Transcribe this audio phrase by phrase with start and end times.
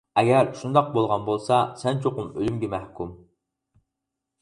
[0.19, 3.17] ئەگەر شۇنداق بولغان بولسا، سەن چوقۇم ئۆلۈمگە مەھكۇم.